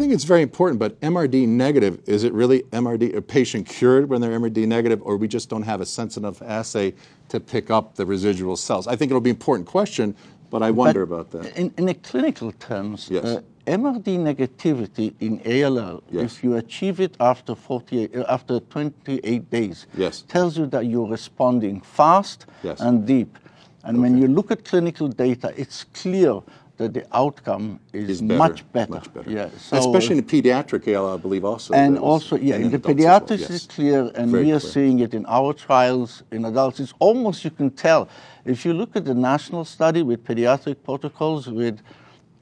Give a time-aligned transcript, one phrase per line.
[0.00, 4.38] it's very important, but MRD negative, is it really MRD, a patient cured when they're
[4.38, 6.94] MRD negative, or we just don't have a sensitive assay
[7.28, 8.86] to pick up the residual cells?
[8.86, 10.14] I think it'll be an important question,
[10.50, 11.56] but I wonder But about that.
[11.56, 13.24] In, in the clinical terms, Yes.
[13.24, 16.24] uh, MRD negativity in ALL, Yes.
[16.24, 20.22] if you achieve it after 48, uh, after 28 days, Yes.
[20.28, 22.80] tells you that you're responding fast Yes.
[22.80, 23.38] and deep.
[23.84, 26.40] And when you look at clinical data, it's clear
[26.76, 28.92] that the outcome is, Is better, much better.
[28.92, 29.30] Much better.
[29.30, 31.72] Yeah, so, Especially in the pediatric ALL, I believe also.
[31.74, 33.50] and also, yeah, and in the as well, yes.
[33.50, 34.72] it's clear, and Very we are clear.
[34.72, 36.80] seeing it in our trials in adults.
[36.80, 38.08] It's almost you can tell
[38.44, 41.80] if you look at the national study with pediatric protocols with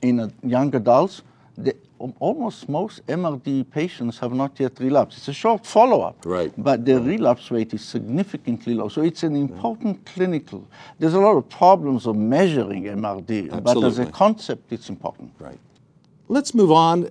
[0.00, 1.22] in uh, young adults.
[1.56, 1.76] The,
[2.18, 5.18] almost most MRD patients have not yet relapsed.
[5.18, 6.52] It's a short follow-up, Right.
[6.56, 8.88] But the relapse rate is significantly low.
[8.88, 10.66] So it's an important clinical.
[10.98, 15.32] There's a lot of problems of measuring MRD, but as a concept, it's important.
[15.38, 15.58] Right.
[16.28, 17.10] Let's move on.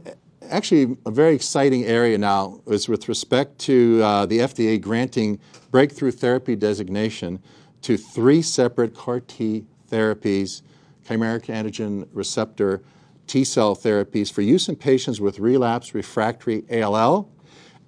[0.50, 5.40] Actually, a very exciting area now is with respect to uh, the FDA granting
[5.70, 7.40] breakthrough therapy designation
[7.84, 10.62] to three separate CAR T therapies,
[11.08, 12.82] chimeric antigen receptor
[13.28, 17.30] T cell therapies for use in patients with relapsed refractory ALL.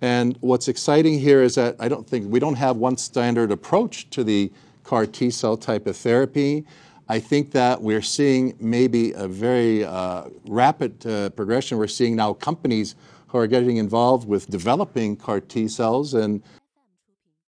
[0.02, 4.10] And what's exciting here is that I don't think we don't have one standard approach
[4.12, 4.52] to the
[4.84, 6.66] CAR T cell type of therapy.
[7.10, 11.78] I think that we're seeing maybe a very uh, rapid uh, progression.
[11.78, 12.96] We're seeing now companies
[13.28, 16.42] who are getting involved with developing CAR T cells, and